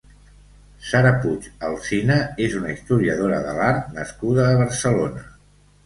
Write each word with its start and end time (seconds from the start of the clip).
Sara 0.91 1.11
Puig 1.25 1.49
Alsina 1.67 2.17
és 2.47 2.57
una 2.63 2.73
historiadora 2.75 3.45
de 3.47 3.55
l'art 3.61 3.97
nascuda 4.03 4.51
a 4.51 4.61
Barcelona. 4.67 5.29